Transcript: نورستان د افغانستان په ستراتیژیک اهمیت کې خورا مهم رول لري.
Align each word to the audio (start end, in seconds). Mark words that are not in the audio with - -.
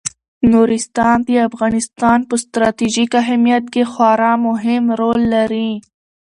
نورستان 0.51 1.17
د 1.27 1.29
افغانستان 1.49 2.19
په 2.29 2.35
ستراتیژیک 2.43 3.11
اهمیت 3.23 3.63
کې 3.73 3.83
خورا 3.91 4.33
مهم 4.47 4.83
رول 4.99 5.21
لري. 5.35 5.69